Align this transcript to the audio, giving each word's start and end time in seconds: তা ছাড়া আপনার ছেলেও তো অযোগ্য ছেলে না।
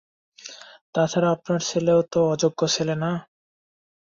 তা 0.93 1.01
ছাড়া 1.11 1.29
আপনার 1.35 1.59
ছেলেও 1.69 1.99
তো 2.11 2.19
অযোগ্য 2.33 2.59
ছেলে 2.75 2.95
না। 3.03 3.11